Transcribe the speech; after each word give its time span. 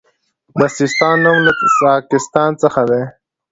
د 0.59 0.61
سیستان 0.77 1.15
نوم 1.23 1.37
له 1.45 1.51
ساکستان 1.79 2.51
څخه 2.63 2.81
دی 2.89 3.03